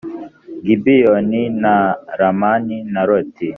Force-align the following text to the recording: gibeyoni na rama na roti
gibeyoni 0.65 1.41
na 1.61 1.75
rama 2.19 2.51
na 2.93 3.01
roti 3.07 3.47